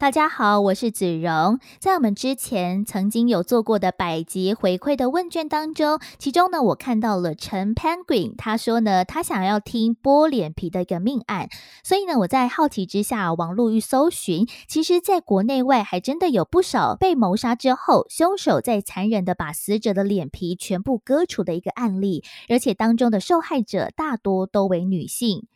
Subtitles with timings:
[0.00, 1.58] 大家好，我是子荣。
[1.80, 11.48] 在我们之前曾经有做过的百集回馈的问卷当中，其中呢，我看到了陈 Penguin，他说呢，他想要听剥脸皮的一个命案。
[11.82, 25.48] 所以呢，我在好奇之下，网络一搜寻，其实在国内外还真的有不少被谋杀之后，凶手在残忍的把死者的脸皮全部割除的一个案例，而且当中的受害者大多都为女性。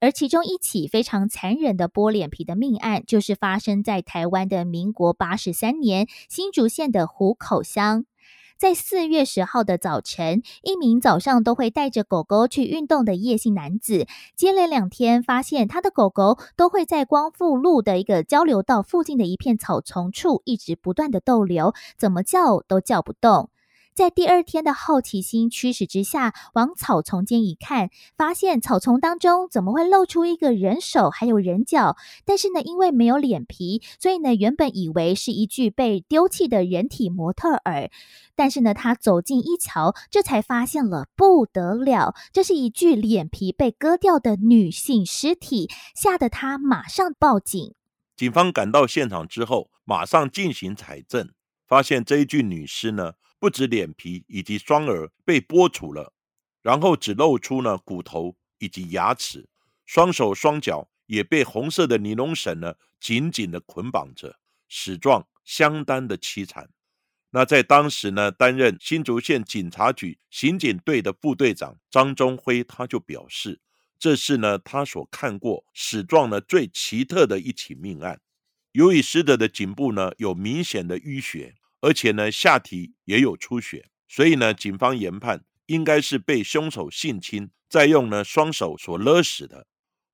[0.00, 8.04] 而其中一起非常残忍的剥脸皮的命案，就是发生在台湾的民国八十三年新竹县的湖口乡。
[8.56, 23.50] 在四月十号的早晨，一名早上都会带着狗狗去运动的叶姓男子，接连两天发现他的狗狗都会在光复路的一个交流道附近的一片草丛处一直不断的逗留，怎么叫都叫不动。
[23.98, 31.96] 在第二天的好奇心驱使之下，往草丛间一看，发现草丛当中怎么会露出一个人手还有人脚？
[32.24, 37.90] 但是呢，因为没有脸皮，所以呢，原本以为是一具被丢弃的人体模特儿。
[38.36, 47.74] 但是呢，他走近一瞧，这才发现了不得了，这是一具脸皮被割掉的女性尸体，吓得他马上报警。
[48.16, 51.28] 警方赶到现场之后，马上进行采证，
[51.66, 53.14] 发现这一具女尸呢。
[53.40, 56.12] 不止脸皮以及双耳被剥除了，
[56.60, 59.48] 然后只露出呢骨头以及牙齿，
[59.86, 64.38] 双手双脚也被红色的尼龙绳呢紧紧的捆绑着，
[64.68, 66.68] 死状相当的凄惨。
[67.30, 73.60] 那在当时呢，担任新竹县警察局刑警队的副队长张忠辉他就表示，
[73.98, 78.20] 这是呢他所看过死状呢最奇特的一起命案。
[78.72, 81.54] 由于死者的颈部呢有明显的淤血。
[81.80, 89.66] 而且呢，下体也有出血，所以呢，警方研判应该是被凶手性侵，再用呢双手所勒死的。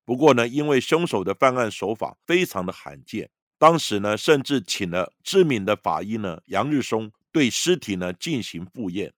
[0.03, 9.13] 不过呢，因为凶手的犯案手法非常的罕见，当时呢，甚至请了知名的法医呢杨日松对尸体呢进行复验。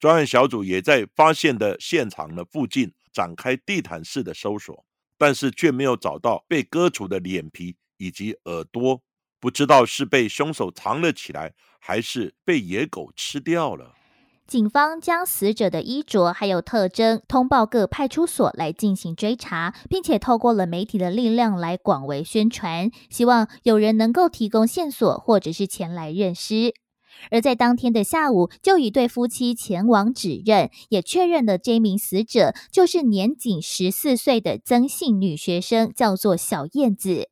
[0.00, 4.84] 专案小组也在发现的现场呢附近展开地毯式的搜索，
[5.16, 9.02] 但是却没有找到被割除的脸皮以及耳朵。
[9.46, 13.92] 不知道是被凶手藏了起来，还是被野狗吃掉了。
[14.44, 26.74] 警方将死者的衣着还有特征通报各派出所来进行追查，并且透过了媒体的力量来广为宣传，希望有人能够提供线索或者是前来认尸。
[27.30, 37.28] 而在当天的下午，就一对夫妻前往指认，也确认了这名死者就是年仅十四岁的曾姓女学生，叫做小燕子。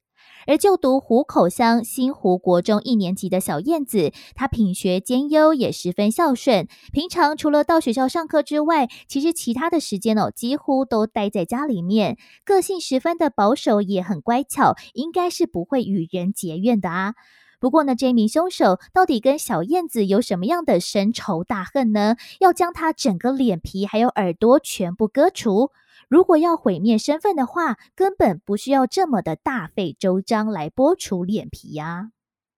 [0.46, 6.68] 而就读湖口乡新湖国中一年级的小燕子，她品学兼优，也十分孝顺。
[6.92, 12.18] 平常除了到学校上课之外，其实其他的时间哦，几乎都待在家里面。
[12.44, 17.14] 个性十分的保守，也很乖巧，应该是不会与人结怨的啊。
[17.60, 22.16] 不过呢，这名凶手到底跟小燕子有什么样的深仇大恨呢？
[22.38, 25.70] 要将她整个脸皮还有耳朵全部割除？
[26.08, 32.10] 如果要毁灭身份的话，根本不需要这么的大费周章来剥除脸皮呀。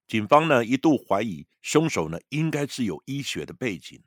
[0.06, 4.00] 警方呢一度怀疑凶手呢应该是有医学的背景，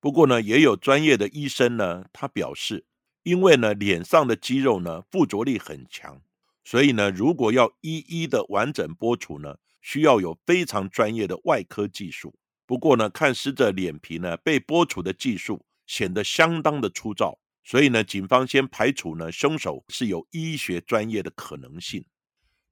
[0.00, 2.84] 不过呢也有专业的医生呢他表示，
[3.22, 6.20] 因为呢脸上的肌肉呢附着力很强，
[6.64, 12.34] 所以呢如果要一一的完整剥除呢，需要有非常专业的外科技术。
[12.66, 17.38] 不过呢看死者脸皮呢被剥除的技术显得相当的粗糙。
[17.64, 22.04] 所以呢，警方先排除呢凶手是有医学专业的可能性。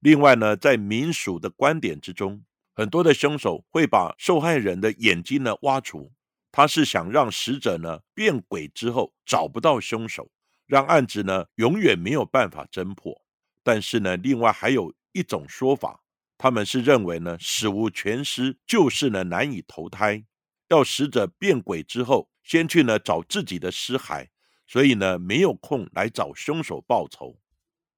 [0.00, 2.44] 另外呢，在民俗的观点之中，
[2.75, 6.12] 很多的凶手会把受害人的眼睛呢挖除，
[6.52, 10.31] 他是想让死者呢变鬼之后找不到凶手，
[10.66, 13.22] 让案子呢永远没有办法侦破。
[13.62, 16.02] 但是呢，另外还有一种说法，
[16.38, 20.25] 他们是认为呢死无全尸就是呢难以投胎，
[20.69, 24.28] 要死者变鬼之后先去呢找自己的尸骸。
[24.66, 27.38] 所以呢，没有空来找凶手报仇。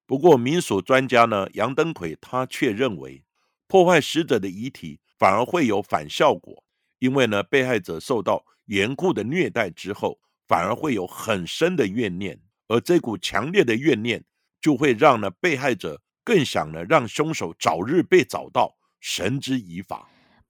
[0.05, 3.23] 不过民俗专家呢，杨登魁他却认为，
[3.67, 6.63] 破坏死者的遗体反而会有反效果，
[6.99, 14.23] 因为呢，被害者受到严酷的虐待之后，反而会有很深的怨念，而这股强烈的怨念
[14.59, 20.09] 就会让呢被害者更想呢让凶手早日被找到，绳之以法。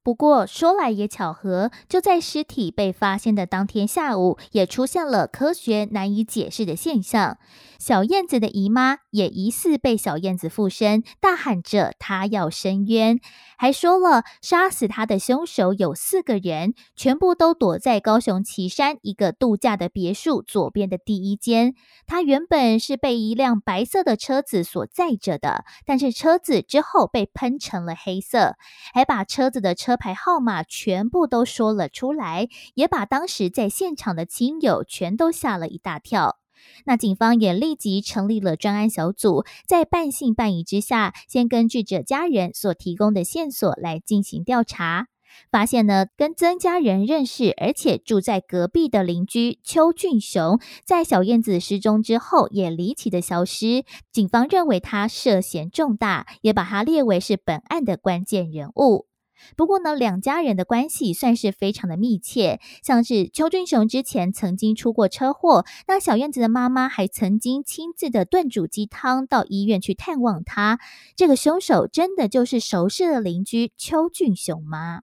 [0.10, 7.38] 不过说来也巧合，就在尸体被发现的当天下午，也出现了科学难以解释的现象。
[7.78, 13.20] 小燕子的姨妈也疑似被小燕子附身，大喊着她要伸冤，
[13.58, 21.76] 还说了杀死她的凶手有四个人，全部都躲在高雄旗山一个度假的别墅左边的第一间。
[22.06, 28.56] 他原本是被一辆白色的车子所载着的，但是车子之后被喷成了黑色，
[28.94, 36.40] 还把车子的车牌号码全部都说了出来，也把当时在现场的亲友全都吓了一大跳。
[36.86, 45.08] 那警方也立即成立了专案小组，在半信半疑之下，先根据这家人所提供的线索来进行调查，
[45.52, 59.09] 发现呢，跟曾家人认识，而且住在隔壁的邻居邱俊雄，在小燕子失踪之后也离奇的消失，警方认为他涉嫌重大，也把他列为是本案的关键人物。
[59.56, 70.80] 不过呢，两家人的关系算是非常的密切，像是邱俊雄之前曾经出过车祸，那小燕子的妈妈还曾经亲自的炖煮鸡汤到医院去探望他。
[71.16, 75.02] 这个凶手真的就是熟识的邻居邱俊雄吗？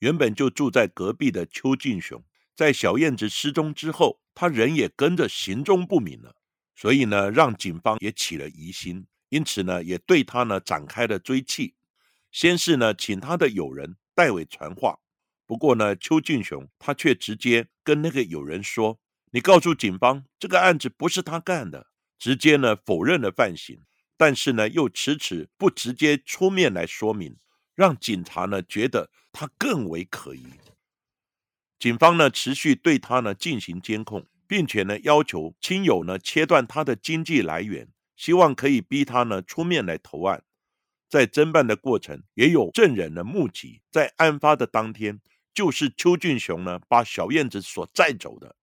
[0.00, 2.22] 原本就住在隔壁的邱俊雄，
[2.56, 6.34] 在小燕子失踪之后，他人也跟着行踪不明了，
[6.74, 11.74] 所以呢，让警方也起了疑心，因此呢，也对他呢展开了追缉。
[12.32, 14.98] 先是呢，请他的友人代为传话。
[15.46, 18.98] 不过呢，邱俊雄他却直接跟那个友人说
[19.32, 21.88] ：“你告诉警方，这个案子不是他干的。”
[22.18, 23.82] 直接呢否认了犯行，
[24.16, 27.36] 但是呢又迟迟不直接出面来说明，
[27.74, 30.46] 让警察呢觉得他更为可疑。
[31.80, 40.44] 警方呢持续对他呢进行监控，并且呢要求亲友呢切断他的经济来源，希望可以逼他呢出面来投案。
[41.12, 45.20] 在侦办的过程，也有证人的目击，在案发的当天，
[45.52, 48.56] 就是邱俊雄呢把小燕子所载走的。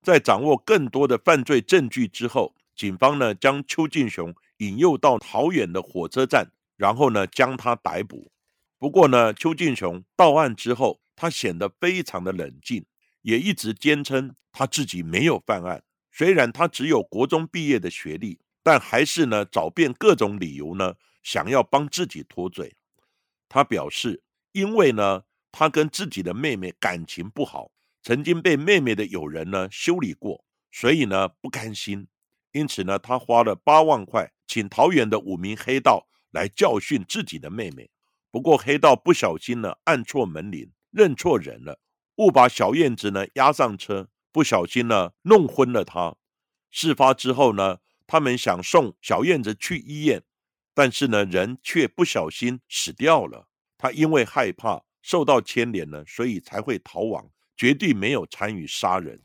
[0.00, 8.32] 在掌握更多的犯罪证据之后，警方呢将邱俊雄引诱到桃园的火车站，然后呢将他逮捕。
[8.78, 12.86] 不过呢，邱俊雄到案之后，他显得非常的冷静，
[13.20, 15.82] 也一直坚称他自己没有犯案。
[16.10, 20.94] 虽然他只有国中毕业的学历，但还是呢找遍各种理由呢。
[21.22, 22.76] 想要帮自己脱罪，
[23.48, 24.22] 他表示，
[24.52, 27.70] 因为呢，他跟自己的妹妹感情不好，
[28.02, 32.08] 曾经被妹妹的友人呢修理过，所以呢不甘心，
[32.52, 37.90] 因此呢，他花了八万块，请桃园的五名黑道来教训自己的妹妹。
[38.30, 41.80] 不过黑道不小心呢按错门铃，认错人了，
[42.16, 46.16] 误把小燕子呢押上车，不小心呢弄昏了她。
[46.70, 50.22] 事发之后呢，他们想送小燕子去医院。
[50.74, 53.48] 但是呢，人却不小心死掉了。
[53.76, 59.20] 他因为害怕受到牵连呢，所以才会逃亡，绝对没有参与杀人。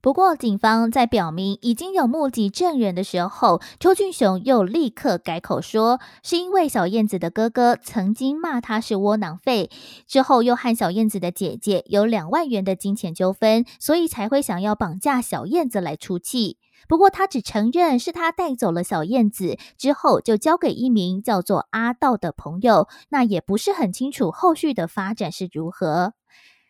[0.00, 9.70] 不过，警方在表明已经有目击证人的时候，邱俊雄又立刻改口说，是因为小燕子的哥哥曾经骂他是窝囊废，
[10.06, 16.58] 之后又和小燕子的姐姐有两万元的金钱纠纷，所以才会想要绑架小燕子来出气。
[16.86, 22.86] 不过，他只承认是他带走了小燕子，之后就交给一名叫做阿道的朋友。
[23.08, 26.12] 那也不是很清楚后续的发展是如何。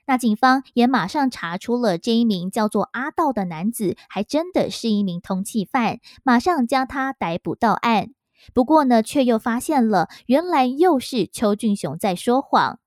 [0.09, 8.09] 那警方也马上查出了这一名叫做阿道的男子，还真的是一名通缉犯，马上将他逮捕到案。
[8.55, 12.79] 不过呢，却又发现了，原来又是邱俊雄在说谎。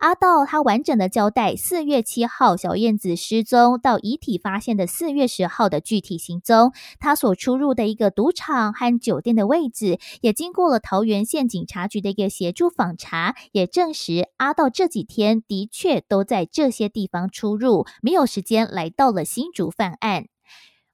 [0.00, 20.28] 阿道他完整的交代四月七号小燕子失踪到遗体发现的四月十号的具体行踪，他所出入的一个赌场和酒店的位置，也经过了桃园县警察局的一个协助访查，也证实阿道这几天的确都在这些地方出入，没有时间来到了新竹犯案。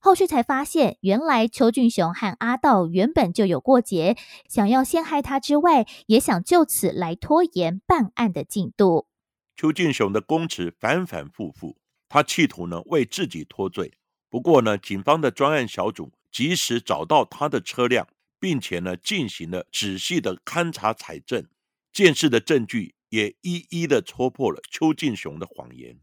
[0.06, 4.16] 后续才发现，原来邱俊雄和阿道原本就有过节，
[4.48, 9.08] 想要陷害他之外，也想就此来拖延办案的进度。
[9.56, 11.76] 邱俊雄的供词反反复复，
[12.08, 13.94] 他企图呢为自己脱罪。
[14.30, 18.06] 不过呢，警方的专案小组及时找到他的车辆，
[18.38, 21.44] 并且呢进行了仔细的勘查采证，
[21.92, 25.98] 见识的证据也一一的戳破了邱俊雄的谎言。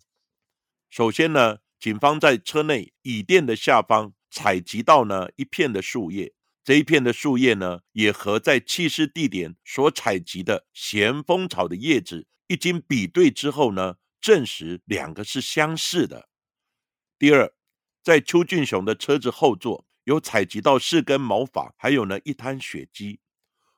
[0.89, 1.59] 首先呢。
[1.83, 16.29] 警方在车内椅垫的下方采集到呢一片的树叶，这一片的树叶呢也和在弃尸地点所采集的咸丰草的叶子一经比对之后呢，证实两个是相似的。
[17.19, 17.53] 第二，
[18.01, 23.19] 在邱俊雄的车子后座有采集到四根毛发，还有呢一滩血迹。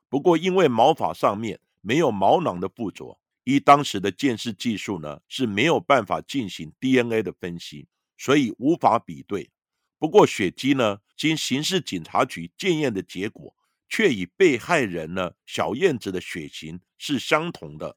[0.08, 9.50] 不过因为毛发上面没有毛囊的附着，依当时的鉴识技术呢是没有办法进行 DNA 的分析，所以无法比对。
[9.98, 13.56] 不过血迹呢，经刑事警察局检验的结果，
[13.88, 17.96] 却与被害人呢小燕子的血型是相同的。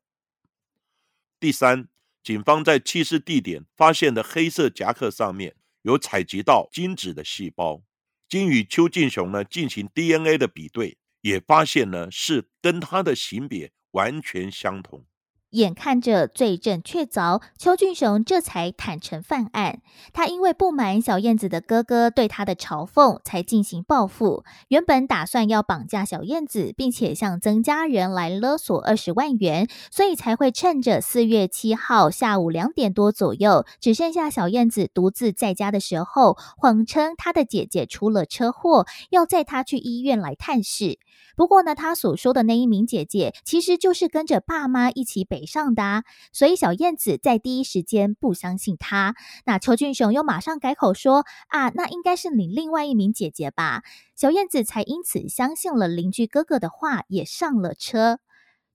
[1.39, 1.87] 第三，
[2.23, 7.83] 警方在弃尸地点发现的黑色夹克上面有采集到精子的细胞，
[8.27, 15.05] 经与邱进雄呢进行 DNA 的比对，也发现呢是跟他的型别完全相同。
[15.51, 19.81] 眼看着罪证确凿，邱俊雄这才坦诚犯案。
[20.13, 24.43] 他因为不满小燕子的哥哥对他的嘲讽，才进行报复。
[24.67, 40.99] 原本打算要绑架小燕子，并且向曾家人来勒索二十万元，所以才会趁着四月七号下午两点多左右，只剩下小燕子独自在家的时候，谎称他的姐姐出了车祸，要载他去医院来探视。
[41.35, 49.15] 不过呢，他所说的那一名姐姐，其实就是跟着爸妈一起北上的，所以小燕子在第一时间不相信他。
[49.45, 53.83] 那邱俊雄又马上改口说：“啊，那应该是你另外一名姐姐吧？”
[54.15, 58.19] 小燕子才因此相信了邻居哥哥的话，也上了车。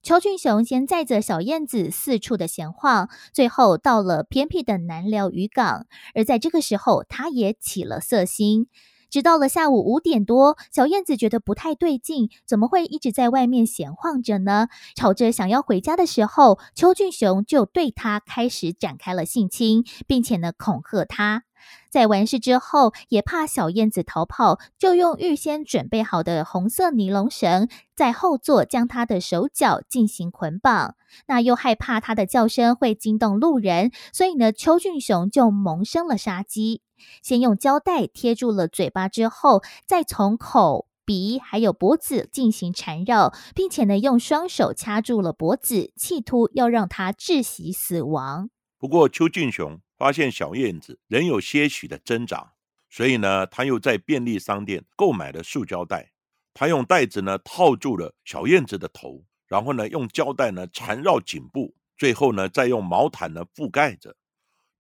[0.02, 5.86] 邱俊雄先载着小燕子四处的闲晃，最后到了偏僻的南寮渔港。
[6.14, 8.68] 而在这个时候，他也起了色心。
[9.14, 14.66] 直到了下午五点多，小燕子觉得不太对劲，怎么会一直在外面闲晃着呢？
[14.96, 21.44] 吵着想要回家的时候，邱俊雄就对他开始展开了性侵，并且呢恐吓他。
[21.92, 30.96] 在完事之后，也怕小燕子逃跑，就用预先准备好的红色尼龙绳在后座将她的手脚进行捆绑。
[31.28, 36.82] 那又害怕她的叫声会惊动路人，所以呢，邱俊雄就萌生了杀机。
[37.22, 48.50] 先用胶带贴住了嘴巴，之后再从口、鼻还有脖子进行缠绕，并且呢用双手掐住了脖子，企图要让他窒息死亡。
[48.78, 52.52] 不过邱俊雄发现小燕子仍有些许的挣扎，
[52.90, 56.12] 所以呢他又在便利商店购买了塑胶袋，
[56.52, 64.16] 他用袋子呢套住了小燕子的头，然后呢用胶带呢缠绕颈部，最后呢再用毛毯呢覆盖着。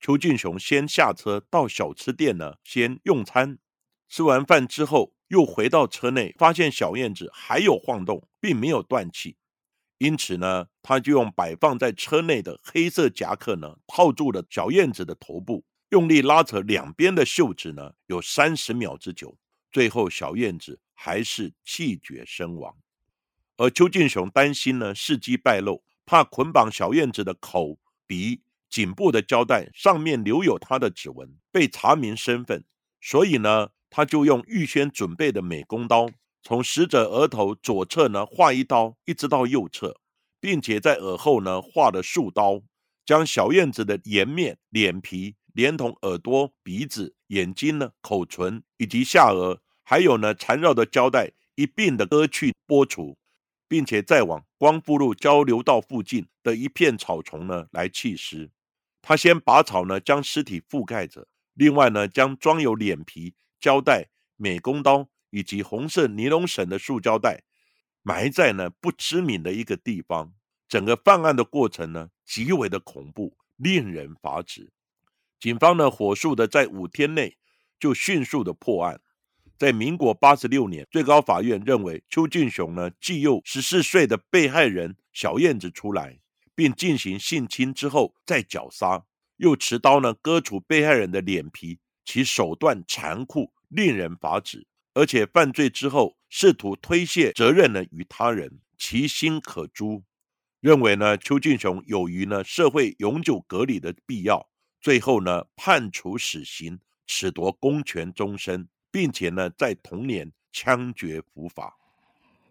[0.04, 3.58] 邱俊雄先下车到小吃店呢，先用餐。
[4.06, 9.38] 吃完饭之后，又回到车内，发现小燕子还有晃动，并没有断气。
[9.96, 19.34] 因此呢，他就用摆放在车内的黑色夹克呢，套住了小燕子的头部，用力拉扯两边的袖子呢，有三十秒之久。
[19.72, 22.76] 最后，小燕子还是气绝身亡。
[23.56, 28.42] 而邱俊雄担心呢，事机败露，怕捆绑小燕子的口鼻。
[28.74, 32.64] 颈部的胶带上面留有他的指纹，被查明身份，
[33.00, 36.10] 所以呢，他就用预先准备的美工刀，
[36.42, 40.00] 从死者额头左侧呢划一刀，一直到右侧，
[40.40, 42.62] 并且在耳后呢划了数刀，
[43.06, 53.16] 将小燕子的颜面、脸皮，连同耳朵、鼻子、眼睛呢、口唇以及下颚，还有呢缠绕的胶带一并的割去剥除，
[53.68, 58.50] 并且再往光复路交流道附近的一片草丛呢来弃尸。
[59.06, 61.28] 他先拔草呢，将尸体覆盖着。
[61.52, 67.42] 另外呢，将装有脸皮、胶带、美工刀以及红色尼龙绳的塑胶袋
[68.02, 70.32] 埋在呢不知名的一个地方。
[70.66, 74.72] 整个犯案的过程呢，极为的恐怖，令人发指。
[75.38, 77.36] 警方呢，火速的在五天内
[77.78, 79.02] 就迅速的破案。
[79.58, 86.18] 在民国八十六年，最高法院认为邱俊雄呢，既诱十四岁的被害人小燕子出来。
[86.54, 89.04] 并进行性侵之后再绞杀，
[89.36, 94.66] 又持刀呢割除被害人的脸皮，其手段残酷，令人发指。
[94.94, 100.04] 而且犯罪之后试图推卸责任呢于他人，其心可诛。
[100.60, 104.48] 认为呢邱俊雄有于呢社会永久隔离的必要，
[104.80, 111.76] 最后呢判处死刑，褫夺公权终身，并且呢在同年枪决伏法。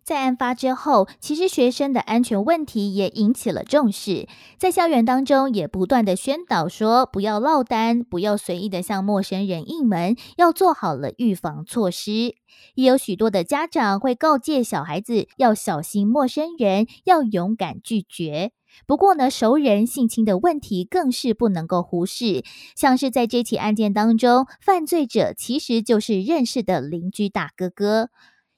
[0.04, 12.36] 在案发之后，其实学生的安全问题也引起了重视，在校园当中也不断的宣导说，不要落单，不要随意的向陌生人应门，要做好了预防措施。
[12.76, 18.52] 也有许多的家长会告诫小孩子要小心陌生人，要勇敢拒绝。
[18.86, 22.44] 不过呢，熟人性侵的问题更是不能够忽视，
[22.76, 28.10] 像是在这起案件当中，犯罪者其实就是认识的邻居大哥哥。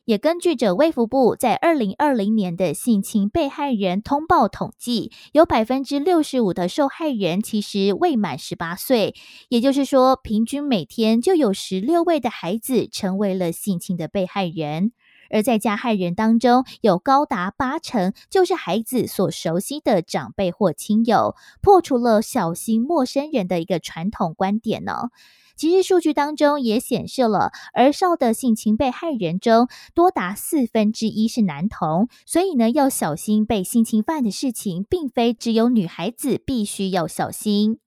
[0.06, 9.16] 也根据着卫福部在二零二零年的性侵被害人通报统计，有百分之六十五的受害人其实未满十八岁，
[9.50, 14.92] 也就是说，平均每天就有十六位的孩子成为了性侵的被害人。
[15.30, 25.10] 而在加害人当中，有高达八成就是孩子所熟悉的长辈或亲友，破除了小心陌生人的一个传统观点呢。
[25.58, 37.80] 其实数据当中也显示了，儿少的性侵被害人中多达四分之一是男童，所以呢要小心被性侵犯的事情，并非只有女孩子必须要小心。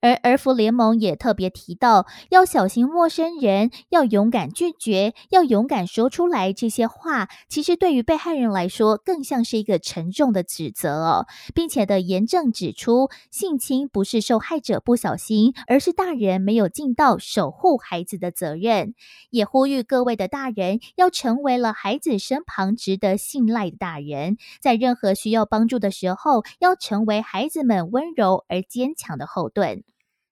[0.00, 7.28] 而儿福联盟也特别提到，要小心陌生人，要勇敢拒绝，要勇敢说出来这些话。
[7.48, 18.94] 其实对于被害人来说，更像是一个沉重的指责哦，并且的严正指出，性侵不是受害者不小心，而是大人没有尽到守护孩子的责任。
[19.30, 29.82] 也呼吁各位的大人，要成为了孩子身旁值得信赖的大人，在任何需要帮助的时候，要成为孩子们温柔而坚强的后盾。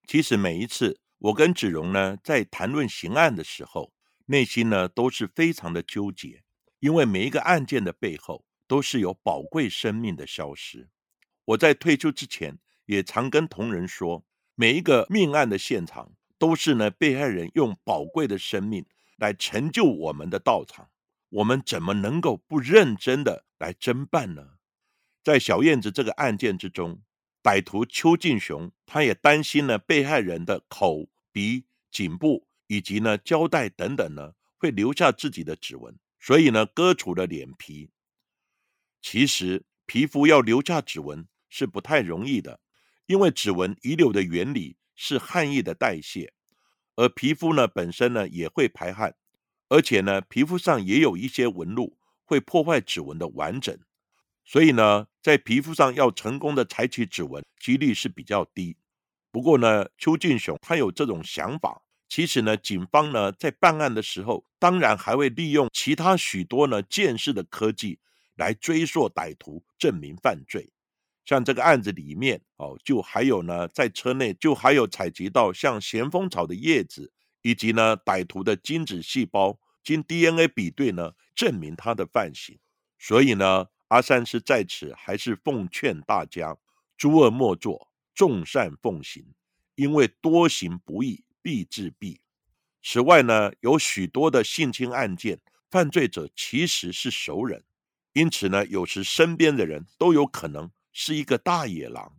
[0.07, 3.93] 其实每一次我跟子荣呢在谈论刑案的时候，
[4.27, 6.43] 内心呢都是非常的纠结，
[6.81, 10.89] 因为每一个案件的背后都是有宝贵生命的消失。
[11.47, 18.85] 我在退休之前也常跟同仁说，每一个命案的现场都是呢被害人用宝贵的生命
[19.17, 20.91] 来成就我们的道场，
[21.31, 24.59] 我们怎么能够不认真的来侦办呢？
[25.23, 27.01] 在小燕子这个案件之中。
[27.45, 37.91] 歹徒邱进雄，他也担心呢，被害人的口、鼻、颈部以及呢胶带等等呢，会留下自己的指纹，所以呢，割除了脸皮。
[39.03, 42.61] 其实，皮肤要留下指纹是不太容易的，
[43.05, 46.33] 因为指纹遗留的原理是汗液的代谢，
[46.97, 49.15] 而皮肤呢本身呢也会排汗，
[49.69, 53.79] 而且呢，皮肤上也有一些纹路会破坏指纹的完整。
[54.47, 58.77] 所以呢，在皮肤上要成功的采取指纹，几率是比较低。
[59.33, 61.83] 不过呢，邱俊雄他有这种想法。
[62.09, 67.99] 其实呢，警方呢在办案的时候，当然还会利用其他许多呢见识的科技
[68.37, 70.71] 来追溯歹徒，证明犯罪。
[71.25, 82.59] 像这个案子里面哦，就还有呢，在车内就还有采集到像咸丰草的叶子，以及呢歹徒的精子细胞，经 DNA 比对呢，证明他的犯行。
[82.99, 83.69] 所以呢。
[83.89, 86.57] 阿三师在此还是奉劝大家：
[86.97, 89.35] 诸恶莫作，众善奉行。
[89.77, 92.19] 因为多行不义必自毙。
[92.81, 97.65] 此外呢，有许多的性侵案件，犯罪者其实是熟人，
[98.13, 102.17] 因此呢，有时身边的人都有可能是一个大野狼，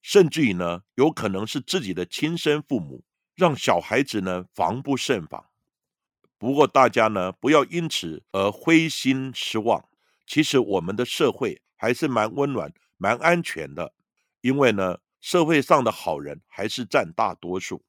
[0.00, 5.44] 甚至于呢，有可能是自己的亲生父母，让小孩子呢防不胜防。
[6.38, 9.86] 不过大家呢，不要因此而灰心失望。
[10.26, 13.94] 其实我们的社会还是蛮温暖、蛮安全的，
[14.40, 17.84] 因为呢，社会上的好人还是占大多数，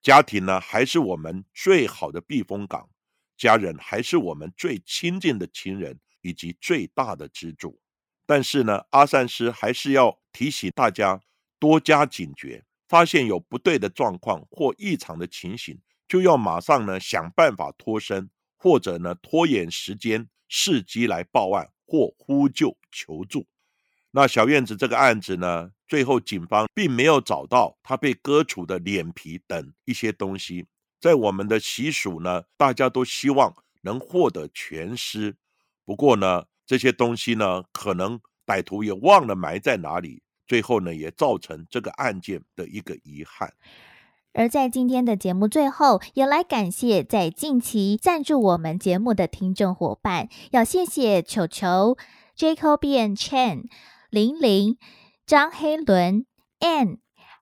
[0.00, 2.88] 家庭呢还是我们最好的避风港，
[3.36, 7.80] 家人还是我们最亲近的亲人以及最大的支柱。
[8.26, 11.20] 但是呢，阿善师还是要提醒大家
[11.58, 21.70] 多加警觉，发现有不对的状况或异常的情形，就要马上呢想办法脱身，或者呢拖延时间，伺机来报案。
[21.90, 23.48] 或呼救求助。
[24.12, 30.66] 那小燕子这个案子呢，最后警方并没有找到他被割除的脸皮等一些东西。
[31.00, 35.34] 在我们的习俗呢，大家都希望能获得全尸。
[35.84, 43.52] 不过呢，这些东西呢，可能歹徒也忘了埋在哪里，最后呢，也造成这个案件的一个遗憾。
[44.32, 51.96] 而在今天的节目最后，也来感谢在近期赞助我们节目的听众伙伴，要谢谢球球、
[52.36, 53.64] Jacobian Chen、
[54.08, 54.76] 玲玲、
[55.26, 56.26] 张黑伦、
[56.60, 56.98] Ann，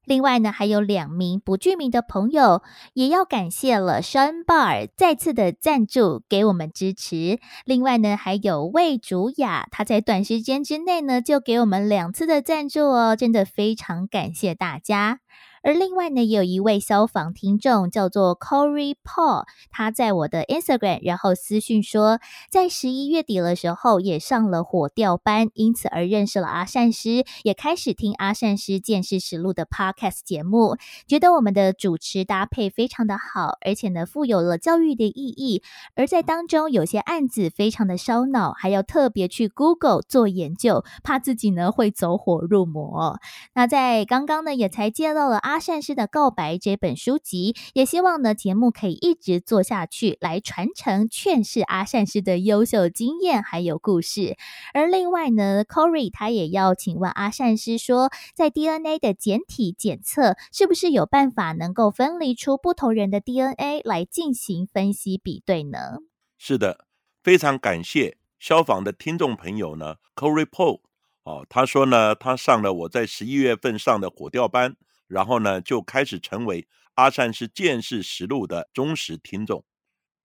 [0.07, 2.62] 另外呢还有两名不具名的朋友，
[2.94, 7.38] 也要感谢了 Sean Bar 再次的赞助给我们支持。
[7.66, 15.20] 另外呢还有魏竹雅，他在短时间之内呢就给我们两次的赞助哦，真的非常感谢大家。
[15.68, 35.62] 而另外呢，也有一位消防听众叫做 Corey Paul，他在我的 Instagram 然后私讯说，在十一月底的时候也上了火调班，因此而认识了阿善师，也开始听阿善师见识实录的 Podcast 节目，觉得我们的主持搭配非常的好，而且呢富有了教育的意义。
[35.94, 43.20] 而在当中有些案子非常的烧脑，还要特别去 Google 做研究，怕自己呢会走火入魔。
[43.52, 45.37] 那在刚刚呢也才接到了。
[45.48, 54.37] 阿善师的告白这本书籍，也希望呢节目可以一直做下去，来传承劝世阿善师的优秀经验还有故事。
[54.73, 65.99] 而另外呢，Corey 他也要请问阿善师说，在 DNA 的简体检测，是不是有办法能够分离出不同人的 DNA 来进行分析比对呢？
[66.38, 66.87] 是的，
[67.23, 70.81] 非常感谢消防的听众朋友呢，Corey Paul，
[71.25, 74.77] 哦，他说呢，他上了我在十一月份上的火调班，
[75.09, 79.64] 然后呢就开始成为阿善师见识实录的忠实听众。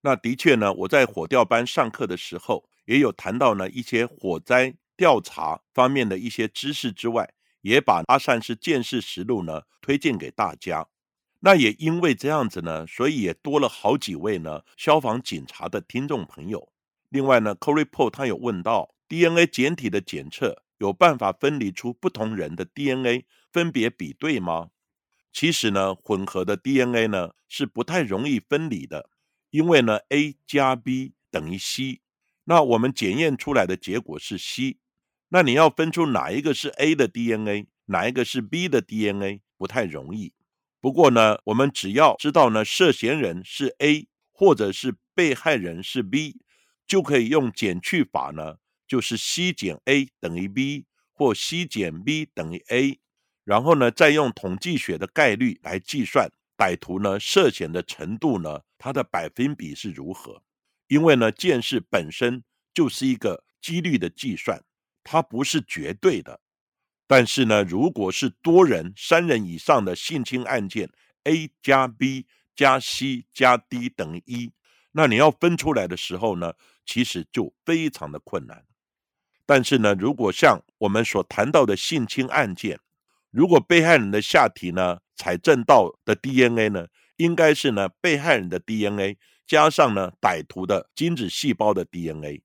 [0.01, 10.87] 那的确呢，我在火调班上课的时候，也有谈到呢一些火灾调查方面的一些知识之外，也把阿善师见识实录呢推荐给大家。
[11.39, 16.71] 那也因为这样子呢，所以也多了好几位呢消防警察的听众朋友。
[17.09, 24.71] 另外呢，Corey Paul 他有问到 DNA 简体的检测有办法分离出不同人的 DNA 分别比对吗？
[25.31, 29.09] 其实呢，混合的 DNA 呢是不太容易分离的，
[29.49, 32.01] 因为呢 A 加 B 等于 C，
[32.43, 34.77] 那我们检验出来的结果是 C，
[35.29, 40.33] 那你要分出哪一个是 A 的 DNA，哪一个是 B 的 DNA 不太容易。
[40.81, 46.41] 不过呢，我们只要知道呢，涉嫌人是 A，或者是被害人是 B，
[46.85, 48.57] 就可以用减去法呢，
[48.93, 52.99] 就是 C 减 A 等于 B，或 C 减 B 等于 A，
[53.43, 60.43] 然后呢，再用统计学的概率来计算歹徒呢涉嫌的程度呢，它的百分比是如何？
[60.89, 64.63] 因为呢，件事本身就是一个几率的计算，
[65.03, 66.39] 它不是绝对的。
[67.07, 70.91] 但是呢，如果是多人三人以上的性侵案件
[71.23, 74.51] ，A 加 B 加 C 加 D 等于一，
[74.91, 76.53] 那你要分出来的时候呢，
[76.85, 78.63] 其实就非常的困难。
[79.45, 82.79] 但是呢，如果像我们所谈到的性侵案件，
[83.29, 92.41] 如果被害人的下体呢采证到的 DNA 呢，应该是呢被害人的 DNA 加上呢歹徒的精子细胞的 DNA，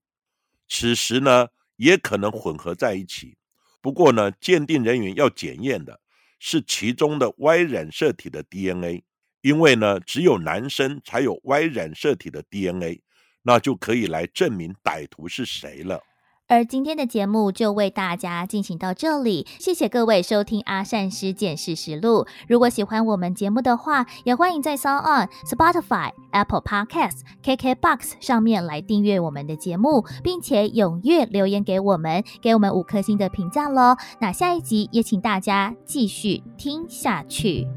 [0.67, 3.37] 此时呢也可能混合在一起。
[3.81, 6.01] 不过呢，鉴定人员要检验的
[6.37, 9.03] 是其中的 Y 染色体的 DNA，
[9.41, 13.01] 因为呢，只有男生才有 Y 染色体的 DNA，
[13.43, 16.01] 那就可以来证明歹徒是谁了。
[16.49, 22.25] 而今天的节目就为大家进行到这里，谢谢各位收听阿善师见识实录。
[22.47, 33.95] 如果喜欢我们节目的话，也欢迎在 s o n On、Spotify、Apple Podcasts、KKBox 上面来订阅我们的节目，并且踊跃留言给我们，给我们五颗星的评价喽。
[34.19, 37.67] 那下一集也请大家继续听下去。